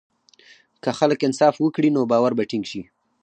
[0.83, 2.81] که خلک انصاف وکړي، نو باور به ټینګ شي.